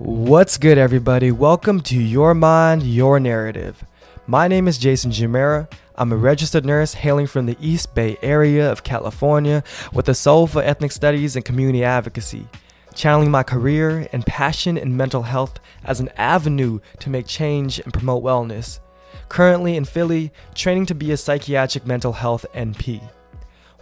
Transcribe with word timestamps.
What's 0.00 0.56
good, 0.56 0.78
everybody? 0.78 1.30
Welcome 1.30 1.82
to 1.82 1.94
Your 1.94 2.32
Mind, 2.32 2.82
Your 2.82 3.20
Narrative. 3.20 3.84
My 4.26 4.48
name 4.48 4.66
is 4.66 4.78
Jason 4.78 5.10
Jumera. 5.10 5.70
I'm 5.94 6.10
a 6.10 6.16
registered 6.16 6.64
nurse 6.64 6.94
hailing 6.94 7.26
from 7.26 7.44
the 7.44 7.56
East 7.60 7.94
Bay 7.94 8.16
area 8.22 8.72
of 8.72 8.82
California 8.82 9.62
with 9.92 10.08
a 10.08 10.14
soul 10.14 10.46
for 10.46 10.62
ethnic 10.62 10.92
studies 10.92 11.36
and 11.36 11.44
community 11.44 11.84
advocacy, 11.84 12.48
channeling 12.94 13.30
my 13.30 13.42
career 13.42 14.08
and 14.10 14.24
passion 14.24 14.78
in 14.78 14.96
mental 14.96 15.24
health 15.24 15.60
as 15.84 16.00
an 16.00 16.08
avenue 16.16 16.80
to 17.00 17.10
make 17.10 17.26
change 17.26 17.78
and 17.78 17.92
promote 17.92 18.24
wellness. 18.24 18.80
Currently 19.28 19.76
in 19.76 19.84
Philly, 19.84 20.32
training 20.54 20.86
to 20.86 20.94
be 20.94 21.12
a 21.12 21.18
psychiatric 21.18 21.86
mental 21.86 22.14
health 22.14 22.46
NP. 22.54 23.02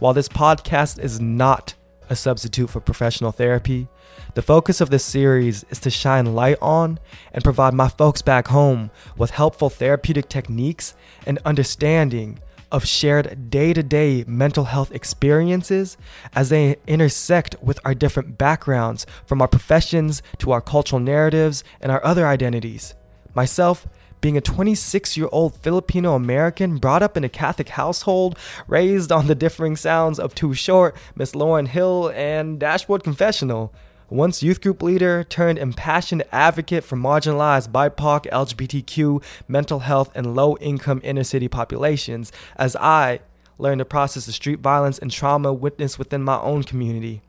While 0.01 0.15
this 0.15 0.29
podcast 0.29 0.99
is 0.99 1.21
not 1.21 1.75
a 2.09 2.17
substitute 2.17 2.71
for 2.71 2.81
professional 2.81 3.33
therapy, 3.33 3.89
the 4.35 4.43
focus 4.43 4.81
of 4.81 4.91
this 4.91 5.05
series 5.05 5.65
is 5.71 5.81
to 5.81 5.91
shine 5.91 6.35
light 6.35 6.59
on 6.61 6.99
and 7.33 7.45
provide 7.45 7.75
my 7.75 7.89
folks 7.89 8.23
back 8.23 8.49
home 8.49 8.91
with 9.17 9.31
helpful 9.31 9.71
therapeutic 9.71 10.29
techniques 10.29 10.95
and 11.27 11.39
understanding 11.45 12.39
of 12.71 12.85
shared 12.85 13.51
day 13.51 13.73
to 13.73 13.83
day 13.83 14.25
mental 14.27 14.65
health 14.65 14.93
experiences 14.93 15.97
as 16.35 16.51
they 16.51 16.77
intersect 16.87 17.57
with 17.63 17.81
our 17.85 17.95
different 17.95 18.37
backgrounds, 18.37 19.07
from 19.27 19.41
our 19.41 19.49
professions 19.49 20.23
to 20.39 20.51
our 20.51 20.61
cultural 20.61 21.01
narratives 21.01 21.65
and 21.81 21.91
our 21.91 22.05
other 22.05 22.27
identities. 22.27 22.95
Myself, 23.35 23.87
being 24.21 24.37
a 24.37 24.41
26 24.41 25.17
year 25.17 25.29
old 25.31 25.55
Filipino 25.57 26.15
American 26.15 26.79
brought 26.79 27.03
up 27.03 27.17
in 27.17 27.25
a 27.25 27.29
Catholic 27.29 27.71
household, 27.71 28.39
raised 28.67 29.13
on 29.13 29.27
the 29.27 29.35
differing 29.35 29.77
sounds 29.77 30.19
of 30.19 30.35
Too 30.35 30.55
Short, 30.55 30.97
Miss 31.15 31.33
Lauryn 31.33 31.69
Hill, 31.69 32.11
and 32.15 32.59
Dashboard 32.59 33.05
Confessional. 33.05 33.73
Once 34.11 34.43
youth 34.43 34.63
group 34.63 34.83
leader 34.83 35.23
turned 35.23 35.59
impassioned 35.59 36.25
advocate 36.33 36.83
for 36.83 36.97
marginalized 36.97 37.69
BIPOC, 37.69 38.27
LGBTQ, 38.31 39.23
mental 39.47 39.81
health, 39.81 40.11
and 40.15 40.35
low 40.35 40.57
income 40.59 41.01
inner 41.05 41.25
city 41.25 41.47
populations, 41.47 42.33
as 42.57 42.75
I 42.77 43.21
learned 43.59 43.81
to 43.81 43.85
process 43.85 44.25
the 44.25 44.33
street 44.33 44.61
violence 44.61 44.99
and 44.99 45.11
trauma 45.11 45.53
witnessed 45.53 45.99
within 45.99 46.23
my 46.23 46.41
own 46.41 46.63
community. 46.63 47.21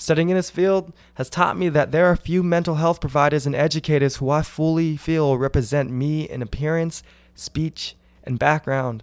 Studying 0.00 0.28
in 0.28 0.36
this 0.36 0.48
field 0.48 0.92
has 1.14 1.28
taught 1.28 1.58
me 1.58 1.68
that 1.70 1.90
there 1.90 2.06
are 2.06 2.14
few 2.14 2.44
mental 2.44 2.76
health 2.76 3.00
providers 3.00 3.46
and 3.46 3.54
educators 3.56 4.16
who 4.16 4.30
I 4.30 4.42
fully 4.42 4.96
feel 4.96 5.36
represent 5.36 5.90
me 5.90 6.22
in 6.22 6.40
appearance, 6.40 7.02
speech, 7.34 7.96
and 8.22 8.38
background. 8.38 9.02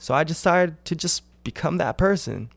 So 0.00 0.14
I 0.14 0.24
decided 0.24 0.84
to 0.86 0.96
just 0.96 1.22
become 1.44 1.78
that 1.78 1.96
person. 1.96 2.50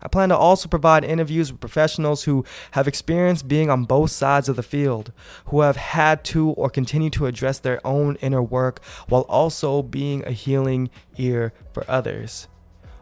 I 0.00 0.06
plan 0.06 0.28
to 0.28 0.36
also 0.36 0.68
provide 0.68 1.04
interviews 1.04 1.50
with 1.50 1.60
professionals 1.60 2.24
who 2.24 2.44
have 2.72 2.86
experience 2.86 3.42
being 3.42 3.70
on 3.70 3.86
both 3.86 4.12
sides 4.12 4.48
of 4.48 4.54
the 4.54 4.62
field, 4.62 5.10
who 5.46 5.62
have 5.62 5.76
had 5.76 6.22
to 6.26 6.50
or 6.50 6.70
continue 6.70 7.10
to 7.10 7.26
address 7.26 7.58
their 7.58 7.84
own 7.84 8.14
inner 8.16 8.42
work 8.42 8.80
while 9.08 9.22
also 9.22 9.82
being 9.82 10.24
a 10.24 10.30
healing 10.30 10.90
ear 11.16 11.52
for 11.72 11.84
others. 11.88 12.46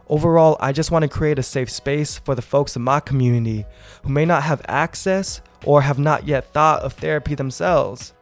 Overall, 0.08 0.56
I 0.60 0.72
just 0.72 0.91
want 0.91 1.02
to 1.02 1.08
create 1.08 1.38
a 1.38 1.42
safe 1.42 1.70
space 1.70 2.19
for 2.19 2.34
the 2.34 2.42
folks 2.42 2.77
in 2.77 2.83
my 2.83 3.00
community 3.00 3.64
who 4.02 4.11
may 4.11 4.24
not 4.24 4.42
have 4.42 4.61
access 4.69 5.41
or 5.64 5.80
have 5.80 5.98
not 5.98 6.27
yet 6.27 6.52
thought 6.52 6.83
of 6.83 6.92
therapy 6.92 7.34
themselves. 7.34 8.12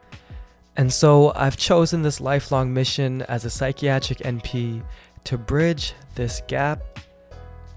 And 0.77 0.93
so 0.93 1.33
I've 1.35 1.57
chosen 1.57 2.03
this 2.03 2.21
lifelong 2.21 2.73
mission 2.73 3.23
as 3.23 3.45
a 3.45 3.51
psychiatric 3.51 4.19
NP 4.19 4.83
to 5.25 5.39
bridge 5.39 5.95
this 6.15 6.41
gap 6.47 6.81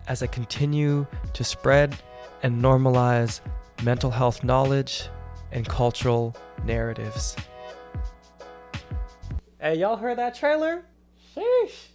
as 0.07 0.21
I 0.21 0.27
continue 0.27 1.07
to 1.33 1.43
spread 1.43 1.97
and 2.43 2.61
normalize 2.61 3.41
mental 3.83 4.11
health 4.11 4.43
knowledge 4.43 5.09
and 5.51 5.67
cultural 5.67 6.35
narratives. 6.63 7.35
Hey, 9.59 9.75
y'all 9.75 9.97
heard 9.97 10.19
that 10.19 10.35
trailer? 10.35 10.83
Sheesh. 11.35 11.94